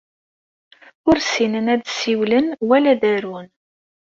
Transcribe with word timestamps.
Ur 1.09 1.17
ssinen 1.23 1.71
ad 1.73 1.81
ssiwlen 1.85 2.47
wala 2.67 2.89
ad 2.93 3.03
arun. 3.15 3.47